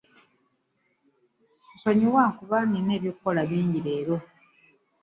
Nsonyiwa 1.73 2.23
kuba 2.37 2.57
nina 2.69 2.91
eby'okukola 2.97 3.41
bingi 3.49 3.79
leero. 3.85 4.17